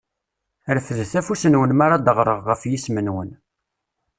Refdet 0.75 1.13
afus-nwen 1.19 1.71
mara 1.77 1.95
d-aɣreɣ 1.97 2.39
ɣef 2.49 2.61
yisem-nwen. 2.69 3.29